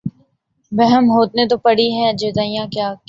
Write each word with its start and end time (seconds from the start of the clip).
بہم 0.71 1.03
ہوئے 1.09 1.45
تو 1.47 1.57
پڑی 1.57 1.87
ہیں 1.91 2.11
جدائیاں 2.13 2.65
کیا 2.67 2.93
کیا 2.93 2.99